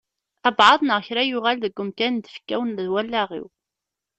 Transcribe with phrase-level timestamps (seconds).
[0.47, 3.47] Abɛaḍ neɣ kra yuɣal deg umkan n tfekka-w d wallaɣ-iw.